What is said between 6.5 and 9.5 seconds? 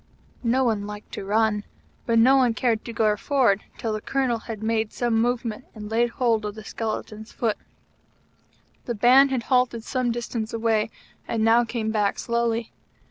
the skeleton's foot. The Band had